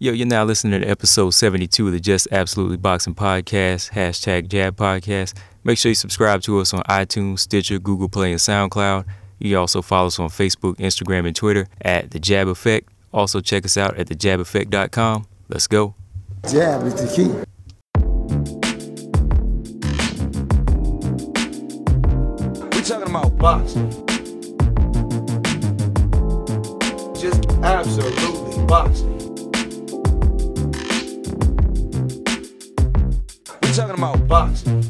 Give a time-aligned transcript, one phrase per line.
[0.00, 4.76] Yo, you're now listening to episode 72 of the Just Absolutely Boxing Podcast, hashtag Jab
[4.76, 5.34] Podcast.
[5.64, 9.06] Make sure you subscribe to us on iTunes, Stitcher, Google Play, and SoundCloud.
[9.40, 12.88] You can also follow us on Facebook, Instagram, and Twitter at The Jab Effect.
[13.12, 15.26] Also, check us out at thejabeffect.com.
[15.48, 15.96] Let's go.
[16.48, 17.32] Jab is the key.
[22.76, 23.90] We talking about boxing.
[27.20, 29.27] Just absolutely boxing.
[33.78, 34.82] Talking about boxing.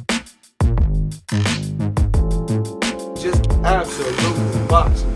[3.20, 5.12] Just absolutely boxing.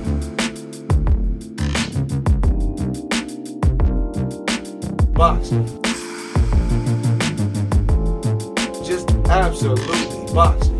[5.14, 5.64] Boxing.
[8.84, 10.78] Just absolutely boxing.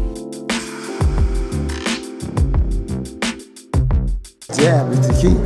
[4.59, 5.37] Yeah, is the key.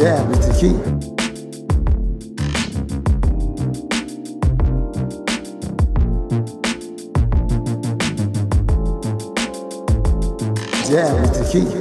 [0.00, 1.09] Yeah, is the key.
[11.50, 11.80] Key.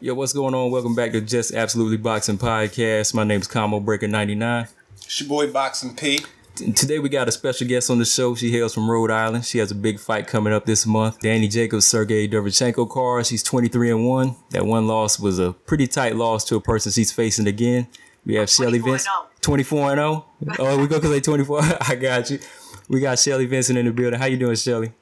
[0.00, 0.70] Yo, what's going on?
[0.70, 3.14] Welcome back to Just Absolutely Boxing Podcast.
[3.14, 4.66] My name's Combo Breaker 99.
[4.96, 6.20] It's your boy Boxing P.
[6.56, 8.34] T- Today we got a special guest on the show.
[8.34, 9.44] She hails from Rhode Island.
[9.44, 11.20] She has a big fight coming up this month.
[11.20, 13.26] Danny Jacobs, Sergey Derevyanchenko card.
[13.26, 14.36] She's 23 and 1.
[14.50, 17.86] That one loss was a pretty tight loss to a person she's facing again.
[18.26, 19.08] We have Shelly 24 and Vince.
[19.40, 20.24] 24 and 0.
[20.58, 21.60] Oh, we go because they 24.
[21.82, 22.40] I got you.
[22.88, 24.18] We got Shelly Vincent in the building.
[24.18, 24.92] How you doing, Shelly?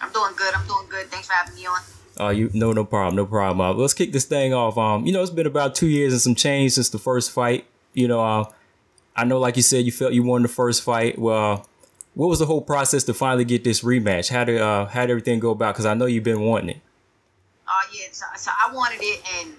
[0.00, 0.54] I'm doing good.
[0.54, 1.06] I'm doing good.
[1.08, 1.80] Thanks for having me on.
[2.18, 3.60] Oh, you no, no problem, no problem.
[3.60, 4.76] Uh, let's kick this thing off.
[4.76, 7.66] Um, you know, it's been about two years and some change since the first fight.
[7.94, 8.44] You know, uh,
[9.16, 11.18] I know, like you said, you felt you won the first fight.
[11.18, 11.66] Well,
[12.14, 14.28] what was the whole process to finally get this rematch?
[14.28, 15.74] How did uh, how did everything go about?
[15.74, 16.80] Because I know you've been wanting it.
[17.66, 19.54] Uh, yeah, so, so I wanted it, and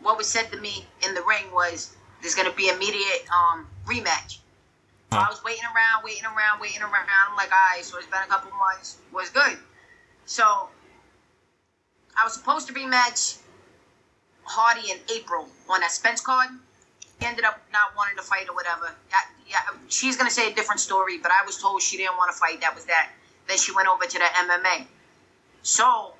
[0.00, 3.66] what was said to me in the ring was there's going to be immediate um,
[3.86, 4.38] rematch.
[5.10, 7.08] So I was waiting around, waiting around, waiting around.
[7.30, 8.98] I'm like, all right, so it's been a couple months.
[9.12, 9.58] Was good.
[10.26, 10.68] So
[12.16, 13.38] I was supposed to rematch
[14.44, 16.48] Hardy in April on that Spence card.
[17.20, 18.94] He ended up not wanting to fight or whatever.
[19.10, 19.16] Yeah,
[19.48, 22.38] yeah, she's gonna say a different story, but I was told she didn't want to
[22.38, 22.60] fight.
[22.60, 23.10] That was that.
[23.48, 24.86] Then she went over to the MMA.
[25.62, 26.14] So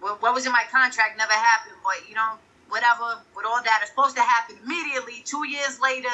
[0.00, 2.34] what what was in my contract never happened, but you know,
[2.68, 3.18] whatever.
[3.36, 5.22] With all that, it's supposed to happen immediately.
[5.24, 6.12] Two years later,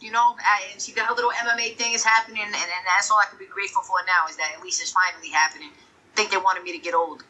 [0.00, 0.36] you know,
[0.70, 3.38] and she got her little MMA thing is happening, and, and that's all I can
[3.38, 5.70] be grateful for now is that at least it's finally happening.
[5.70, 7.24] I think they wanted me to get old.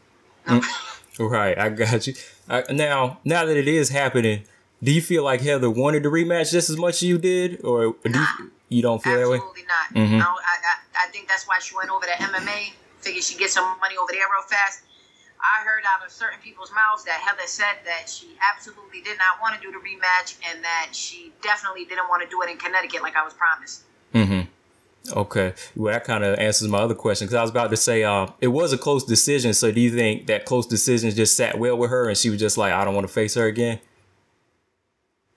[0.47, 0.61] No.
[0.61, 0.89] Mm.
[1.19, 2.15] Right, I got you.
[2.49, 4.45] Uh, now, now that it is happening,
[4.83, 7.95] do you feel like Heather wanted the rematch just as much as you did, or
[8.03, 9.37] do you, you don't feel that way?
[9.37, 9.95] Absolutely not.
[10.09, 10.19] Mhm.
[10.19, 10.57] No, I,
[11.05, 12.73] I, I think that's why she went over to MMA.
[13.01, 14.83] Figured she'd get some money over there real fast.
[15.43, 19.43] I heard out of certain people's mouths that Heather said that she absolutely did not
[19.43, 22.57] want to do the rematch and that she definitely didn't want to do it in
[22.59, 23.83] Connecticut like I was promised.
[25.13, 25.19] Mm-hmm.
[25.21, 25.55] Okay.
[25.77, 28.27] Well, that kind of answers my other question because I was about to say, uh,
[28.41, 29.55] it was a close decision.
[29.55, 32.41] So, do you think that close decision just sat well with her, and she was
[32.41, 33.79] just like, I don't want to face her again?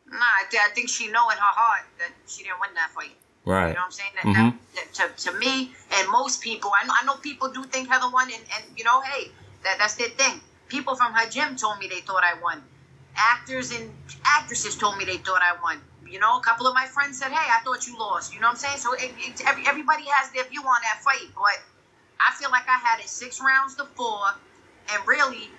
[0.07, 2.89] Nah, I, th- I think she know in her heart that she didn't win that
[2.91, 3.11] fight.
[3.45, 3.67] Right.
[3.69, 4.11] You know what I'm saying?
[4.15, 4.57] That, Mhm.
[4.75, 7.89] that, that- to, to me and most people, I know, I know people do think
[7.89, 9.31] Heather won, and, and you know, hey,
[9.63, 10.39] that, that's their thing.
[10.69, 12.63] People from her gym told me they thought I won.
[13.15, 13.91] Actors and
[14.25, 15.79] actresses told me they thought I won.
[16.09, 18.33] You know, a couple of my friends said, hey, I thought you lost.
[18.33, 18.77] You know what I'm saying?
[18.77, 21.57] So it, it, every, everybody has their view on that fight, but
[22.19, 24.21] I feel like I had it six rounds to four,
[24.93, 25.49] and really,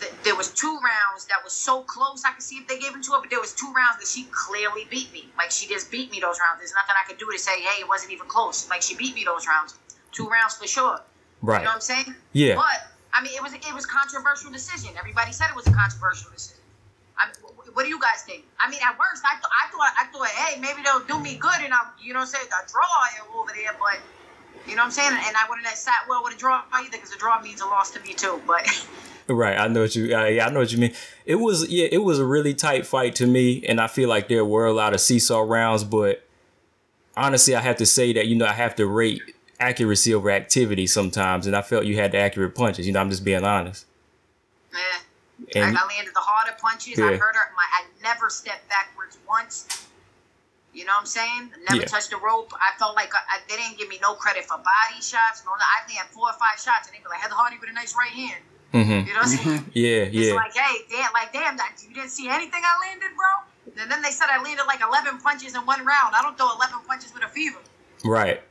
[0.00, 2.92] th- there was two rounds that was so close I could see if they gave
[2.92, 5.28] them to her, but there was two rounds that she clearly beat me.
[5.36, 6.60] Like she just beat me those rounds.
[6.60, 8.68] There's nothing I could do to say, hey, it wasn't even close.
[8.68, 9.78] Like she beat me those rounds,
[10.12, 11.00] two rounds for sure.
[11.42, 11.58] Right.
[11.58, 12.14] You know what I'm saying?
[12.32, 12.56] Yeah.
[12.56, 14.90] But I mean, it was it was controversial decision.
[14.98, 16.55] Everybody said it was a controversial decision.
[17.76, 18.44] What do you guys think?
[18.58, 21.36] I mean, at worst, I, th- I thought I thought, hey, maybe they'll do me
[21.36, 24.00] good and I'll you know say a draw over there, but.
[24.66, 25.12] You know what I'm saying?
[25.12, 27.66] And I wouldn't have sat well with a draw either because a draw means a
[27.66, 28.42] loss to me too.
[28.48, 28.66] But
[29.28, 29.58] Right.
[29.58, 30.16] I know what you.
[30.16, 30.92] Uh, yeah, I know what you mean.
[31.24, 31.68] It was.
[31.68, 34.66] Yeah, it was a really tight fight to me, and I feel like there were
[34.66, 35.84] a lot of seesaw rounds.
[35.84, 36.24] But
[37.16, 39.22] honestly, I have to say that you know I have to rate
[39.58, 42.86] accuracy over activity sometimes, and I felt you had the accurate punches.
[42.86, 43.86] You know, I'm just being honest.
[44.72, 44.78] yeah,
[45.54, 46.98] And I, I landed the harder punches.
[46.98, 47.16] I Yeah.
[47.18, 47.46] heard her.
[47.56, 49.66] My, I never stepped backwards once.
[50.72, 51.50] You know what I'm saying?
[51.68, 51.86] Never Yeah.
[51.86, 52.52] touched the rope.
[52.54, 55.42] I felt like I, I, they didn't give me no credit for body shots.
[55.44, 57.56] No, I think I had four or five shots, and they be like, Heather Hardy
[57.60, 58.42] with a nice right hand.
[58.74, 59.06] Mhm.
[59.06, 59.70] You know what I'm saying?
[59.74, 60.34] yeah, It's yeah.
[60.34, 63.82] like, hey, damn, like, damn, that, you didn't see anything I landed, bro?
[63.82, 66.14] And then they said I landed like 11 punches in one round.
[66.14, 67.58] I don't throw 11 punches with a fever.
[68.04, 68.42] Right.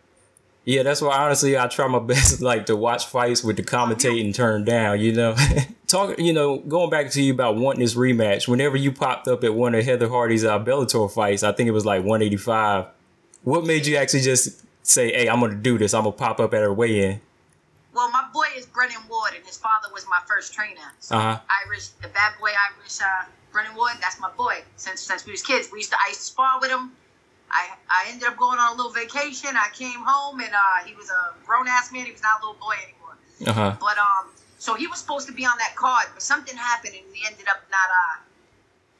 [0.65, 4.33] Yeah, that's why honestly I try my best like to watch fights with the commentating
[4.33, 5.35] turned down, you know.
[5.95, 8.47] talk, you know, going back to you about wanting this rematch.
[8.47, 11.71] Whenever you popped up at one of Heather Hardy's uh, Bellator fights, I think it
[11.71, 12.85] was like 185.
[13.43, 15.93] What made you actually just say, "Hey, I'm gonna do this.
[15.93, 17.21] I'm gonna pop up at her weigh-in"?
[17.93, 20.91] Well, my boy is Brennan Ward, and his father was my first trainer.
[20.99, 21.39] So Uh-huh.
[21.65, 25.43] Irish, the bad boy Irish uh, Brennan Ward, that's my boy since since we was
[25.43, 25.69] kids.
[25.71, 26.91] We used to I used to spar with him.
[27.51, 29.51] I I ended up going on a little vacation.
[29.55, 32.05] I came home, and uh, he was a grown ass man.
[32.05, 33.15] He was not a little boy anymore.
[33.47, 33.77] Uh huh.
[33.79, 34.34] But um,
[34.65, 37.45] so he was supposed to be on that card, but something happened, and he ended
[37.45, 38.15] up not uh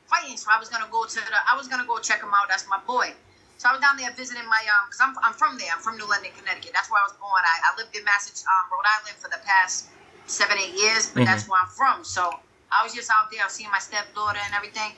[0.06, 0.38] fighting.
[0.38, 2.46] So I was gonna go to the, I was gonna go check him out.
[2.54, 3.10] That's my boy.
[3.58, 5.74] So I was down there visiting my um, cause I'm I'm from there.
[5.74, 6.70] I'm from New London, Connecticut.
[6.70, 7.42] That's where I was born.
[7.42, 9.90] I, I lived in Massachusetts, um, Rhode Island for the past
[10.30, 12.06] seven eight years, but that's where I'm from.
[12.06, 12.30] So
[12.70, 13.42] I was just out there.
[13.42, 14.94] I was seeing my stepdaughter and everything,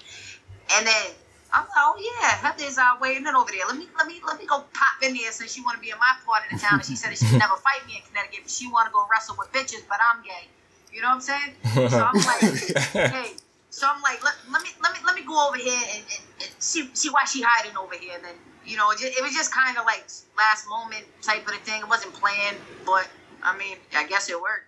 [0.76, 1.16] and then.
[1.48, 3.64] I'm like, oh yeah, Heather's uh, waiting over there.
[3.72, 5.92] Let me, let me, let me go pop in there since she want to be
[5.92, 6.84] in my part of the town.
[6.84, 9.08] And she said that she'd never fight me in Connecticut, but she want to go
[9.08, 9.80] wrestle with bitches.
[9.88, 10.52] But I'm gay.
[10.98, 11.90] You know what I'm saying?
[11.92, 13.34] So I'm like, hey.
[13.70, 16.22] So I'm like, let, let me let me let me go over here and, and,
[16.42, 18.18] and see see why she hiding over here.
[18.20, 18.34] Then
[18.66, 21.58] you know, it, just, it was just kind of like last moment type of a
[21.58, 21.82] thing.
[21.82, 23.08] It wasn't planned, but
[23.44, 24.66] I mean, I guess it worked.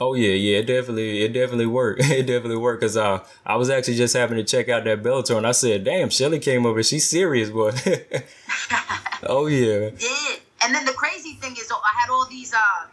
[0.00, 2.00] Oh yeah, yeah, it definitely, it definitely worked.
[2.10, 5.36] It definitely worked because uh, I was actually just having to check out that Bellator,
[5.36, 6.82] and I said, "Damn, Shelly came over.
[6.82, 7.72] She's serious, boy."
[9.24, 9.90] oh yeah.
[9.98, 10.36] Yeah.
[10.64, 12.86] And then the crazy thing is, I had all these uh,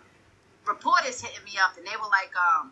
[0.68, 2.72] reporters hitting me up, and they were like, um,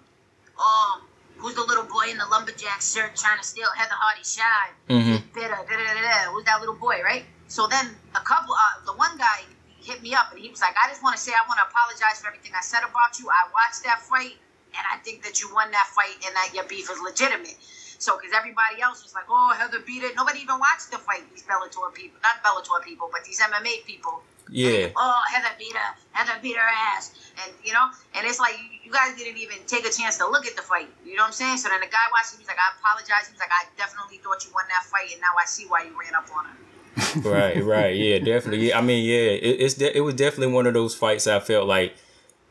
[0.58, 1.02] "Oh,
[1.38, 4.74] who's the little boy in the lumberjack shirt trying to steal Heather Hardy's shine?
[4.90, 5.34] Mhm.
[5.34, 6.32] Da, da, da, da.
[6.32, 9.46] Who's that little boy, right?" So then a couple, uh, the one guy
[9.82, 11.66] hit me up, and he was like, "I just want to say I want to
[11.66, 13.30] apologize for everything I said about you.
[13.30, 14.38] I watched that fight,
[14.74, 17.58] and I think that you won that fight, and that your beef is legitimate."
[17.98, 21.24] So, because everybody else was like, "Oh, Heather beat it," nobody even watched the fight.
[21.34, 24.90] These Bellator people, not Bellator people, but these MMA people Yeah.
[24.96, 27.14] oh, Heather beat her, Heather beat her ass,
[27.44, 30.28] and you know, and it's like you, you guys didn't even take a chance to
[30.28, 30.88] look at the fight.
[31.06, 31.58] You know what I'm saying?
[31.58, 33.28] So then the guy watching, he's like, I apologize.
[33.30, 36.00] He's like, I definitely thought you won that fight, and now I see why you
[36.00, 36.56] ran up on her.
[37.30, 38.70] right, right, yeah, definitely.
[38.70, 41.28] Yeah, I mean, yeah, it, it's de- it was definitely one of those fights.
[41.28, 41.96] I felt like,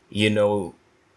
[0.09, 0.75] you know,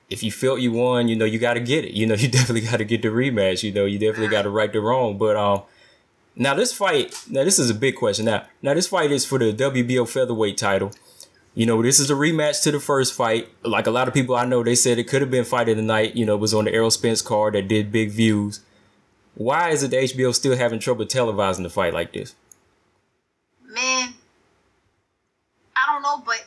[0.08, 1.92] if you felt you won, you know, you got to get it.
[1.92, 3.62] You know, you definitely got to get the rematch.
[3.62, 5.18] You know, you definitely got to right the wrong.
[5.18, 5.62] But um,
[6.38, 8.24] now this fight, now this is a big question.
[8.24, 10.92] Now, now this fight is for the WBO featherweight title.
[11.54, 13.48] You know, this is a rematch to the first fight.
[13.64, 15.76] Like a lot of people I know, they said it could have been fight of
[15.76, 16.14] the night.
[16.14, 18.60] You know, it was on the Errol Spence card that did big views.
[19.34, 22.36] Why is it the HBO still having trouble televising the fight like this?
[23.66, 24.14] Man,
[25.76, 26.44] I don't know, but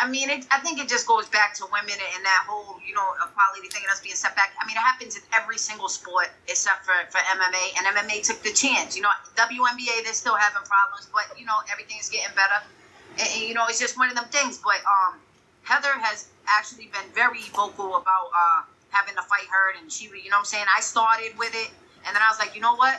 [0.00, 2.96] I mean, it, I think it just goes back to women and that whole, you
[2.96, 4.56] know, equality thing and us being set back.
[4.56, 8.40] I mean, it happens in every single sport except for, for MMA, and MMA took
[8.40, 8.96] the chance.
[8.96, 12.64] You know, WNBA, they're still having problems, but, you know, everything is getting better.
[13.20, 14.56] And, and, you know, it's just one of them things.
[14.56, 15.20] But um,
[15.68, 20.32] Heather has actually been very vocal about uh, having to fight heard, and she, you
[20.32, 20.66] know what I'm saying?
[20.72, 21.68] I started with it,
[22.08, 22.96] and then I was like, you know what?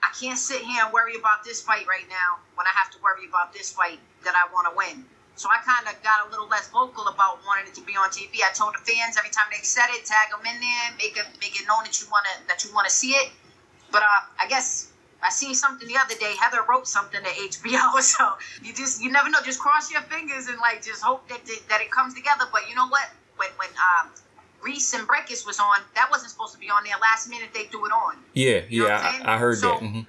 [0.00, 2.98] I can't sit here and worry about this fight right now when I have to
[3.04, 5.04] worry about this fight that I want to win.
[5.36, 8.08] So I kind of got a little less vocal about wanting it to be on
[8.08, 8.40] TV.
[8.42, 11.26] I told the fans every time they said it, tag them in there, make it
[11.40, 13.28] make it known that you want to that you want to see it.
[13.92, 14.90] But uh, I guess
[15.22, 16.34] I seen something the other day.
[16.40, 19.38] Heather wrote something to HBO, so you just you never know.
[19.44, 22.44] Just cross your fingers and like just hope that that, it comes together.
[22.50, 23.04] But you know what?
[23.36, 24.08] When when um,
[24.62, 26.94] Reis and Braekhus was on, that wasn't supposed to be on there.
[27.00, 28.16] Last minute they threw it on.
[28.32, 29.20] Yeah, You know yeah.
[29.24, 29.80] I, I heard So- that.
[29.80, 30.00] hmm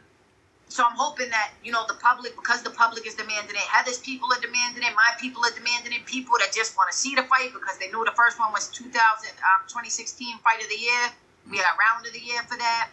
[0.70, 3.68] So I'm hoping that you know the public, because the public is demanding it.
[3.72, 4.92] Heather's people are demanding it.
[4.94, 6.06] My people are demanding it.
[6.06, 8.68] People that just want to see the fight because they knew the first one was
[8.70, 11.04] 2000, um, 2016 fight of the year.
[11.50, 12.90] We got round of the year for that.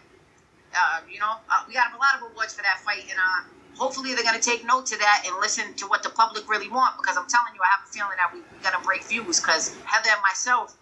[0.71, 3.43] Uh, you know, uh, we got a lot of awards for that fight, and uh,
[3.75, 6.95] hopefully they're gonna take note to that and listen to what the public really want.
[6.95, 9.39] Because I'm telling you, I have a feeling that we, we gotta break views.
[9.43, 10.75] Because Heather and myself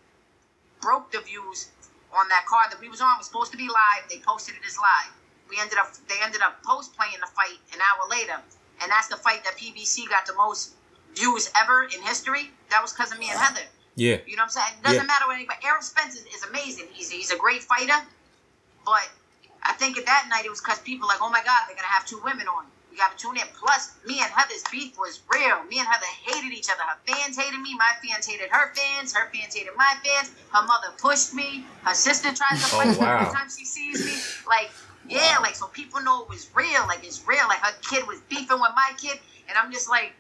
[0.80, 1.70] broke the views
[2.14, 3.18] on that card that we was on.
[3.18, 4.06] It was supposed to be live.
[4.10, 5.14] They posted it as live.
[5.54, 8.42] We ended up they ended up post playing the fight an hour later,
[8.82, 10.74] and that's the fight that PBC got the most
[11.16, 12.50] views ever in history.
[12.72, 13.62] That was because of me and Heather.
[13.96, 14.74] Yeah, You know what I'm saying?
[14.80, 15.04] It doesn't Yeah.
[15.06, 15.60] matter what anybody.
[15.64, 16.88] Errol Spence is, is amazing.
[16.92, 18.02] He's he's a great fighter,
[18.84, 19.06] but
[19.62, 21.88] I think at that night it was because people like, oh my God, they're gonna
[21.94, 22.66] have two women on.
[22.90, 23.46] We gotta tune in.
[23.54, 25.64] Plus, me and Heather's beef was real.
[25.70, 26.82] Me and Heather hated each other.
[26.82, 27.76] Her fans hated me.
[27.78, 29.14] My fans hated her fans.
[29.14, 30.32] Her fans hated my fans.
[30.52, 31.66] Her mother pushed me.
[31.84, 33.22] Her sister tries to Oh, fight me wow.
[33.22, 34.18] every time she sees me.
[34.48, 34.72] Like,
[35.10, 36.82] yeah, like so people know it was real.
[36.88, 37.46] Like it's real.
[37.48, 39.20] Like her kid was beefing with my kid,
[39.50, 40.14] and I'm just like,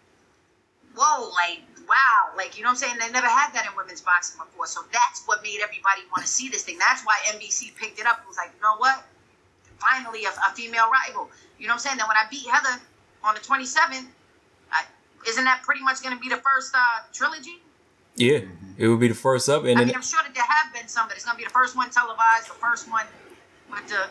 [0.96, 2.96] whoa, like wow, like you know what I'm saying?
[3.00, 6.32] They never had that in women's boxing before, so that's what made everybody want to
[6.32, 6.78] see this thing.
[6.80, 8.22] That's why NBC picked it up.
[8.24, 9.04] It was like, you know what?
[9.80, 11.30] Finally, a, a female rival.
[11.60, 11.98] You know what I'm saying?
[11.98, 12.82] Then when I beat Heather
[13.24, 14.08] on the 27th,
[14.72, 14.84] I,
[15.28, 17.60] isn't that pretty much going to be the first uh, trilogy?
[18.16, 18.42] Yeah,
[18.78, 20.88] it would be the first up, and I mean, I'm sure that there have been
[20.88, 23.06] some, but it's gonna be the first one televised, the first one
[23.72, 24.06] with the,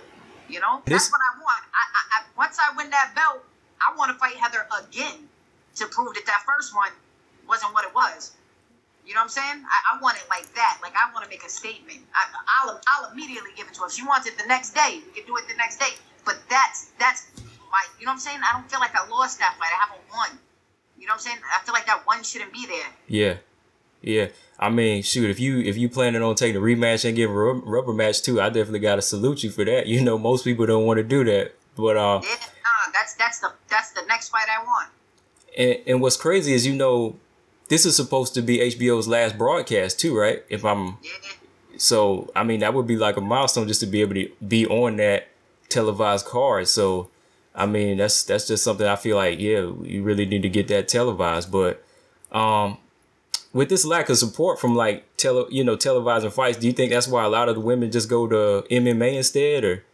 [0.52, 1.62] you know, that's what I want.
[1.72, 3.42] I, I, I once I win that belt,
[3.80, 5.28] I want to fight Heather again
[5.76, 6.92] to prove that that first one
[7.48, 8.32] wasn't what it was.
[9.06, 9.58] You know what I'm saying?
[9.66, 10.78] I, I want it like that.
[10.82, 12.00] Like I want to make a statement.
[12.14, 12.22] I,
[12.62, 13.86] I'll I'll immediately give it to her.
[13.86, 15.96] If she wants it the next day, we can do it the next day.
[16.24, 17.26] But that's that's
[17.72, 17.82] my.
[17.98, 18.38] You know what I'm saying?
[18.44, 19.72] I don't feel like I lost that fight.
[19.74, 20.38] I haven't won.
[20.98, 21.38] You know what I'm saying?
[21.42, 22.86] I feel like that one shouldn't be there.
[23.08, 23.34] yeah,
[24.02, 24.28] yeah.
[24.58, 27.38] I mean, shoot, if you if you planning on taking a rematch and getting a
[27.38, 29.86] rubber match too, I definitely gotta salute you for that.
[29.92, 33.38] You know, most people don't want to do that, but uh, Yeah, nah, that's that's
[33.40, 34.90] the that's the next fight I want.
[35.58, 37.16] and, and what's crazy is you know,
[37.68, 40.44] this is supposed to be HBO's last broadcast too, right?
[40.48, 41.10] If I'm Yeah,
[41.78, 44.66] so, I mean, that would be like a milestone just to be able to be
[44.66, 45.28] on that
[45.70, 46.68] televised card.
[46.68, 47.08] So,
[47.54, 50.68] I mean, that's that's just something I feel like, yeah, you really need to get
[50.68, 51.50] that televised.
[51.50, 51.82] But
[52.30, 52.78] um,
[53.52, 56.90] with this lack of support from like tele, you know, televising fights, do you think
[56.90, 59.84] that's why a lot of the women just go to MMA instead, or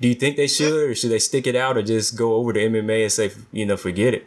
[0.00, 2.52] do you think they should, or should they stick it out, or just go over
[2.52, 4.26] to MMA and say, you know, forget it?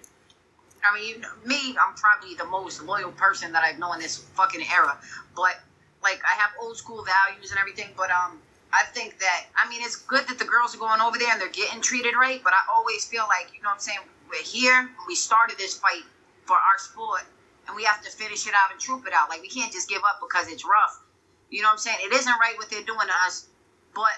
[0.83, 4.65] I mean, me, I'm probably the most loyal person that I've known in this fucking
[4.73, 4.97] era.
[5.35, 5.59] But
[6.03, 7.89] like, I have old school values and everything.
[7.95, 8.39] But um,
[8.73, 11.39] I think that I mean, it's good that the girls are going over there and
[11.39, 12.41] they're getting treated right.
[12.43, 14.89] But I always feel like, you know, what I'm saying, we're here.
[15.07, 16.03] We started this fight
[16.45, 17.23] for our sport,
[17.68, 19.30] and we have to finish it out and troop it out.
[19.30, 21.01] Like, we can't just give up because it's rough.
[21.50, 22.00] You know what I'm saying?
[22.01, 23.48] It isn't right what they're doing to us,
[23.94, 24.15] but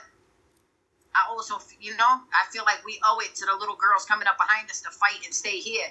[1.16, 4.28] I also, you know, I feel like we owe it to the little girls coming
[4.28, 5.88] up behind us to fight and stay here.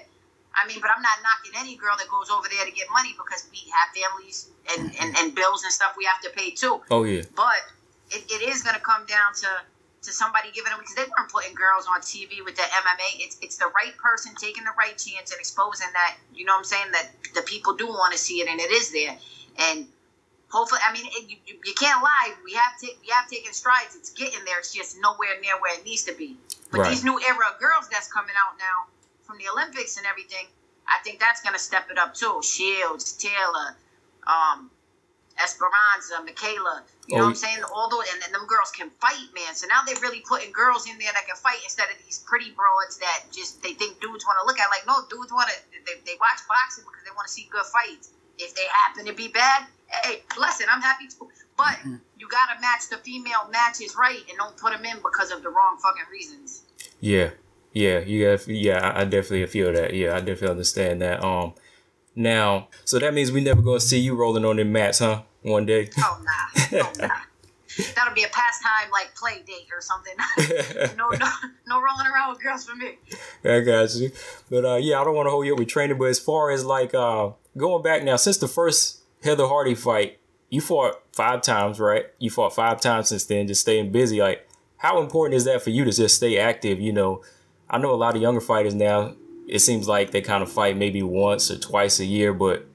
[0.55, 3.15] I mean, but I'm not knocking any girl that goes over there to get money
[3.17, 6.81] because we have families and, and, and bills and stuff we have to pay too.
[6.91, 7.57] Oh yeah, But
[8.11, 9.47] it, it is going to come down to
[10.03, 13.23] to somebody giving them because they weren't putting girls on TV with the MMA.
[13.23, 16.15] It's it's the right person taking the right chance and exposing that.
[16.33, 16.91] You know what I'm saying?
[16.91, 19.15] That the people do want to see it and it is there.
[19.59, 19.87] And
[20.49, 22.33] hopefully, I mean, it, you, you can't lie.
[22.43, 23.95] We have ta- we have taken strides.
[23.95, 24.59] It's getting there.
[24.59, 26.37] It's just nowhere near where it needs to be.
[26.71, 26.89] But Right.
[26.89, 28.91] these new era of girls that's coming out now
[29.23, 30.45] from the Olympics and everything,
[30.87, 32.41] I think that's going to step it up too.
[32.43, 33.77] Shields, Taylor,
[34.27, 34.69] um,
[35.39, 36.83] Esparza, Mikaela.
[37.07, 37.59] You know Oh, what I'm saying?
[37.73, 39.55] All those, and then them girls can fight, man.
[39.55, 42.51] So now they're really putting girls in there that can fight instead of these pretty
[42.51, 44.69] broads that just they think dudes want to look at.
[44.69, 45.55] Like, no, dudes want to.
[45.85, 48.11] They, they watch boxing because they want to see good fights.
[48.39, 49.65] If they happen to be bad,
[50.03, 51.29] hey, blessing, I'm happy too.
[51.57, 51.77] But
[52.17, 55.49] you gotta match the female matches right, and don't put them in because of the
[55.49, 56.63] wrong fucking reasons.
[56.99, 57.29] Yeah,
[57.73, 58.91] yeah, you have, yeah.
[58.95, 59.93] I definitely feel that.
[59.93, 61.23] Yeah, I definitely understand that.
[61.23, 61.53] Um,
[62.15, 65.23] now, so that means we never gonna see you rolling on them mats, huh?
[65.41, 65.89] One day.
[65.97, 67.09] Oh nah, oh nah.
[67.95, 70.13] That'll be a pastime like play date or something.
[70.97, 71.27] no, no,
[71.67, 72.97] no rolling around with girls for me.
[73.43, 74.11] I got you.
[74.49, 75.97] But uh, yeah, I don't want to hold you up with training.
[75.97, 80.19] But as far as like uh, going back now, since the first Heather Hardy fight,
[80.49, 82.05] you fought five times, right?
[82.19, 84.21] You fought five times since then, just staying busy.
[84.21, 86.79] Like, how important is that for you to just stay active?
[86.79, 87.23] You know,
[87.69, 89.15] I know a lot of younger fighters now.
[89.53, 92.65] It seems like they kind of fight maybe once or twice a year, but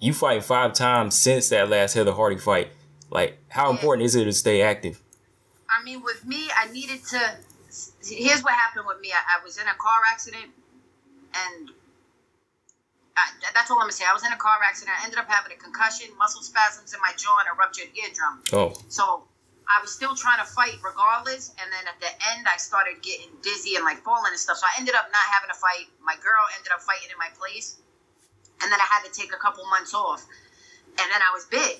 [0.00, 2.72] you fight five times since that last Heather Hardy fight.
[3.08, 5.02] Like, how important is it to stay active?
[5.70, 7.18] I mean, with me, I needed to.
[8.04, 9.08] Here's what happened with me.
[9.12, 10.50] I, I was in a car accident,
[11.32, 11.70] and
[13.16, 13.22] I,
[13.54, 14.04] that's all I'm gonna say.
[14.06, 14.98] I was in a car accident.
[15.00, 18.42] I ended up having a concussion, muscle spasms in my jaw, and a ruptured eardrum.
[18.52, 19.24] Oh, So
[19.68, 21.50] I was still trying to fight regardless.
[21.60, 24.58] And then at the end, I started getting dizzy and like falling and stuff.
[24.58, 25.88] So I ended up not having to fight.
[26.02, 27.78] My girl ended up fighting in my place.
[28.62, 30.26] And then I had to take a couple months off.
[30.86, 31.78] And then I was big.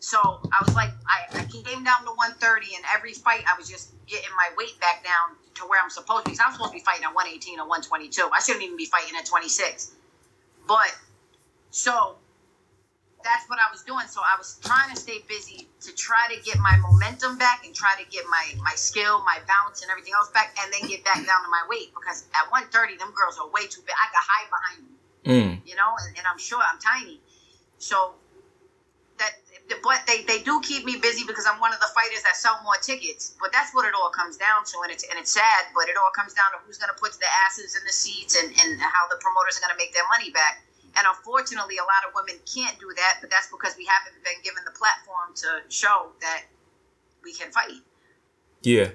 [0.00, 3.68] So I was like, I, I came down to 130, and every fight I was
[3.68, 6.36] just getting my weight back down to where I'm supposed to be.
[6.36, 8.30] 'Cause I'm supposed to be fighting at 118 or 122.
[8.32, 9.92] I shouldn't even be fighting at 26.
[10.66, 10.96] But
[11.70, 12.16] so
[13.28, 14.08] that's what I was doing.
[14.08, 17.76] So I was trying to stay busy to try to get my momentum back and
[17.76, 21.04] try to get my my skill, my bounce, and everything else back, and then get
[21.04, 23.92] back down to my weight because at 130, them girls are way too big.
[23.92, 24.96] I could hide behind them,
[25.28, 27.20] mm, you know, and, and I'm sure I'm tiny.
[27.76, 28.16] So
[29.20, 29.36] that,
[29.84, 32.56] but they they do keep me busy because I'm one of the fighters that sell
[32.64, 33.36] more tickets.
[33.36, 36.00] But that's what it all comes down to, and it's and it's sad, but it
[36.00, 38.80] all comes down to who's going to put the asses in the seats and and
[38.80, 40.64] how the promoters are going to make their money back.
[40.98, 44.42] And unfortunately, a lot of women can't do that, but that's because we haven't been
[44.42, 46.44] given the platform to show that
[47.22, 47.82] we can fight.
[48.62, 48.90] Yeah,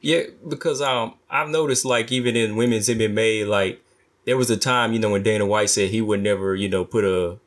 [0.00, 3.80] yeah, because um, I've noticed like even in women's MMA, like
[4.24, 6.84] there was a time you know when Dana White said he would never you know
[6.84, 7.38] put a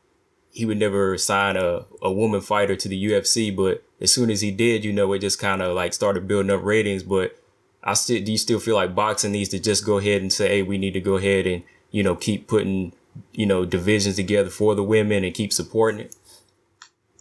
[0.58, 4.42] he would never sign a, a woman fighter to the UFC, but as soon as
[4.42, 7.04] he did, you know, it just kind of like started building up ratings.
[7.04, 7.38] But
[7.84, 10.48] I still do you still feel like boxing needs to just go ahead and say,
[10.50, 12.94] hey, we need to go ahead and you know keep putting
[13.34, 16.16] you know divisions together for the women and keep supporting it.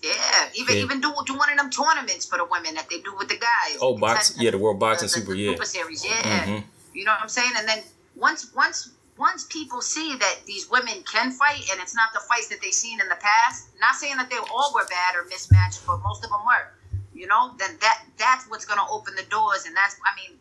[0.02, 0.82] Yeah, even Yeah.
[0.82, 3.36] even do do one of them tournaments for the women that they do with the
[3.36, 3.78] guys.
[3.80, 5.50] Oh, The box- yeah, the World Boxing the- Super, the yeah.
[5.52, 6.44] Super Series, yeah.
[6.46, 6.64] Mhm.
[6.94, 7.52] You know what I'm saying?
[7.56, 7.82] And then
[8.14, 12.48] once once once people see that these women can fight and it's not the fights
[12.48, 15.80] that they've seen in the past, not saying that they all were bad or mismatched,
[15.86, 16.68] but most of them were.
[17.14, 20.38] You know, then that that's what's gonna open the doors, and that's I mean,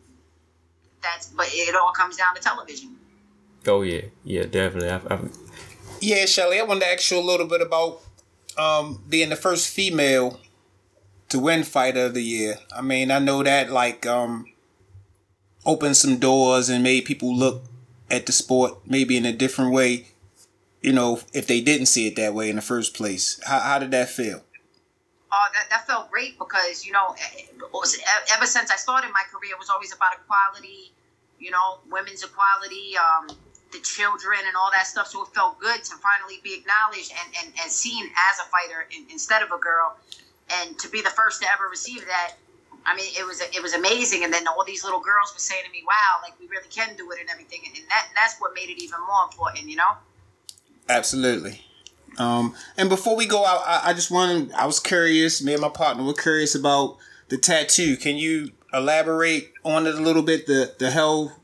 [1.02, 2.98] that's but it all comes down to television.
[3.66, 4.90] Oh yeah, yeah, definitely.
[4.90, 5.18] I, I,
[6.00, 8.00] Yeah, Shelly, I wanted to ask you a little bit about
[8.58, 10.40] um, being the first female
[11.28, 12.56] to win Fighter of the Year.
[12.76, 14.46] I mean, I know that like um,
[15.64, 17.64] opened some doors and made people look
[18.10, 20.08] at the sport maybe in a different way.
[20.82, 23.78] You know, if they didn't see it that way in the first place, how, how
[23.78, 24.42] did that feel?
[25.32, 27.16] Oh, that, that felt great because you know,
[27.72, 27.98] was-
[28.34, 30.92] ever since I started my career, it was always about equality.
[31.38, 33.28] You know, women's equality, um,
[33.72, 35.08] the children, and all that stuff.
[35.08, 38.86] So it felt good to finally be acknowledged and, and, and seen as a fighter
[38.94, 39.96] in, instead of a girl,
[40.60, 42.34] and to be the first to ever receive that.
[42.88, 44.22] I mean, it was it was amazing.
[44.22, 46.96] And then all these little girls were saying to me, "Wow, like we really can
[46.96, 49.68] do it and everything." And that that's what made it even more important.
[49.68, 49.92] You know.
[50.88, 51.60] Absolutely.
[52.18, 55.60] Um, and before we go out, I, I just wanted, I was curious, me and
[55.60, 56.96] my partner were curious about
[57.28, 57.96] the tattoo.
[57.96, 60.46] Can you elaborate on it a little bit?
[60.46, 61.40] The the Hell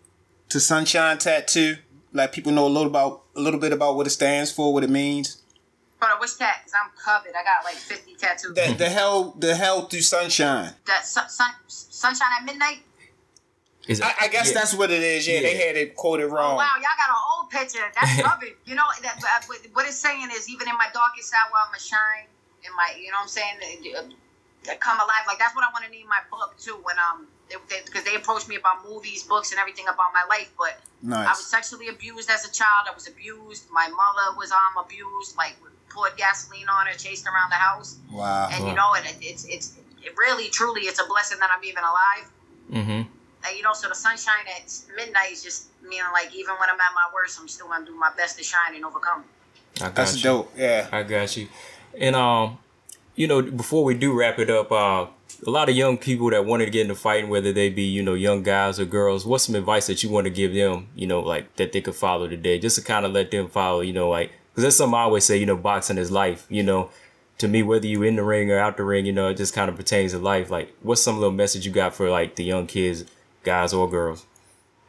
[0.48, 1.76] to Sunshine tattoo?
[2.12, 4.84] Let people know a little about a little bit about what it stands for, what
[4.84, 5.38] it means.
[6.00, 6.60] But which tat?
[6.64, 7.30] Because I'm covered.
[7.38, 8.54] I got like 50 tattoos.
[8.54, 10.72] The, the hell the hell through sunshine.
[10.86, 12.80] that sun, sun, sunshine at midnight.
[13.86, 14.54] is it, I, I guess yeah.
[14.58, 15.26] that's what it is.
[15.28, 16.56] Yeah, they had it quoted Oh wrong.
[16.56, 17.86] wow, y'all got an old picture.
[17.94, 18.54] That's covered.
[18.66, 21.78] you know that, that- what- what it's saying is even in my darkest hour, I'ma
[21.78, 22.26] shine.
[22.64, 23.56] In my, you know what I'm saying?
[23.96, 23.98] Uh,
[24.70, 25.24] uh, Come alive.
[25.26, 26.78] Like that's what I want to name my book too.
[26.82, 27.26] When um,
[27.68, 30.50] because they, they approached me about movies, books, and everything about my life.
[30.58, 30.80] But
[31.12, 32.88] I was sexually abused as a child.
[32.90, 33.70] I was abused.
[33.70, 35.36] My mother was um abused.
[35.36, 35.56] Like
[35.92, 37.96] poured gasoline on her, chased around the house.
[38.10, 38.48] Wow.
[38.50, 41.84] And you know, it, it's it's it really truly it's a blessing that I'm even
[41.84, 42.30] alive.
[42.72, 43.08] Mm-hmm.
[43.44, 46.80] And, you know, so the sunshine at midnight is just meaning like even when I'm
[46.80, 49.24] at my worst, I'm still gonna do my best to shine and overcome.
[49.80, 50.22] I got That's you.
[50.22, 50.52] dope.
[50.56, 50.88] Yeah.
[50.92, 51.48] I got you.
[51.98, 52.58] And um,
[53.14, 55.06] you know, before we do wrap it up, uh,
[55.46, 58.02] a lot of young people that wanted to get into fighting, whether they be you
[58.02, 60.88] know young guys or girls, what's some advice that you want to give them?
[60.94, 63.80] You know, like that they could follow today, just to kind of let them follow.
[63.80, 65.36] You know, like because that's something I always say.
[65.36, 66.46] You know, boxing is life.
[66.48, 66.90] You know,
[67.38, 69.54] to me, whether you in the ring or out the ring, you know, it just
[69.54, 70.50] kind of pertains to life.
[70.50, 73.04] Like, what's some little message you got for like the young kids,
[73.42, 74.26] guys or girls?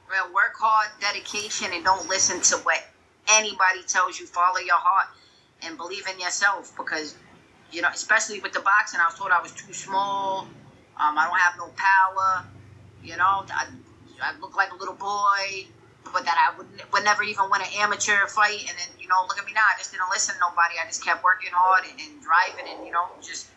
[0.10, 2.84] Well, work hard, dedication, and don't listen to what
[3.32, 4.28] anybody tells you.
[4.28, 5.08] Follow your heart
[5.64, 7.16] and believe in yourself because
[7.74, 10.48] you know, especially with the boxing, I was told I was too small.
[11.02, 12.46] Um, I don't have no power.
[13.04, 13.68] You know, I,
[14.22, 15.66] I look like a little boy,
[16.14, 18.62] but that I would would never even win an amateur fight.
[18.70, 19.66] And then you know, look at me now.
[19.74, 20.76] I just didn't listen to nobody.
[20.82, 23.48] I just kept working hard and, and driving, and you know, just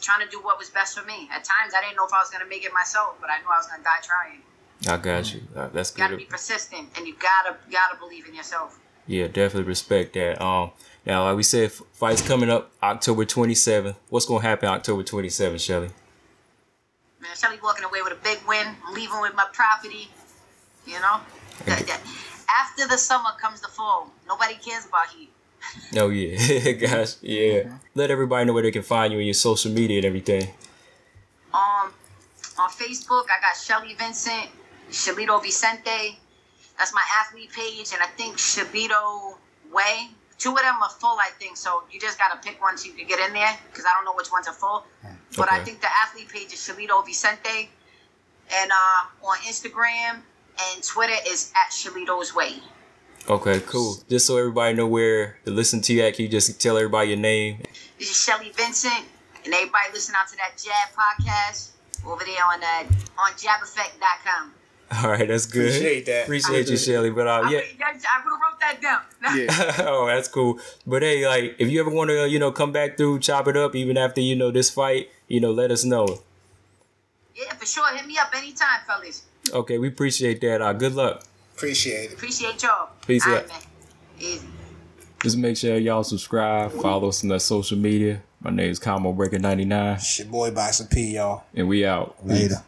[0.00, 1.28] trying to do what was best for me.
[1.30, 3.52] At times, I didn't know if I was gonna make it myself, but I knew
[3.52, 4.40] I was gonna die trying.
[4.88, 5.42] I got you.
[5.54, 8.80] Uh, that's You gotta be persistent, and you gotta gotta believe in yourself.
[9.06, 10.42] Yeah, definitely respect that.
[10.42, 10.72] Um,
[11.06, 13.94] now, like we said, fights coming up October 27th.
[14.08, 15.90] What's gonna happen October 27th, Shelly?
[17.20, 20.10] Man, Shelly walking away with a big win, leaving with my property.
[20.86, 21.20] You know,
[21.64, 22.00] That- that-
[22.48, 24.12] after the summer comes the fall.
[24.28, 25.30] Nobody cares about heat.
[25.96, 27.78] Oh yeah, gosh, yeah.
[27.94, 30.54] Let everybody know where they can find you in your social media and everything.
[31.52, 31.92] Um,
[32.58, 34.48] on Facebook, I got Shelly Vincent,
[34.90, 36.18] Shelito Vicente.
[36.78, 39.34] That's my athlete page, and I think Shelito
[39.72, 40.10] Way.
[40.38, 41.56] Two of them are full, I think.
[41.56, 44.04] So you just gotta pick one so you can get in there, because I don't
[44.04, 44.84] know which ones are full.
[45.36, 47.70] But I think the athlete page is Shelito Vicente,
[48.54, 50.20] and uh, on Instagram
[50.74, 52.54] and Twitter is at Shelito's Way.
[53.28, 53.96] Okay, cool.
[54.08, 57.08] Just so everybody know where to listen to you at, can you just tell everybody
[57.08, 57.60] your name?
[57.98, 59.04] This is Shelly Vincent,
[59.44, 61.70] and everybody listen out to that Jab podcast
[62.06, 62.84] over there on uh,
[63.18, 64.54] on jabeffect.com.
[65.02, 65.66] All right, that's good.
[65.68, 66.22] Appreciate that.
[66.24, 67.10] Appreciate you, Shelly.
[67.10, 67.58] But uh, I, yeah.
[67.58, 69.00] I, I would have wrote that down.
[69.36, 69.86] Yeah.
[69.88, 70.58] oh, that's cool.
[70.86, 73.56] But hey, like, if you ever want to, you know, come back through, chop it
[73.56, 76.20] up, even after you know this fight, you know, let us know.
[77.34, 77.94] Yeah, for sure.
[77.96, 79.24] Hit me up anytime, fellas.
[79.52, 80.62] Okay, we appreciate that.
[80.62, 81.24] Uh, good luck.
[81.56, 82.14] Appreciate it.
[82.14, 82.90] Appreciate y'all.
[83.06, 83.48] Peace All out.
[83.48, 83.66] right.
[84.20, 84.46] Easy.
[85.22, 88.22] Just make sure y'all subscribe, follow us on the social media.
[88.40, 91.44] My name is Combo Breaker 99, It's your boy Boxing P, y'all.
[91.54, 92.16] and we out.
[92.24, 92.62] Later.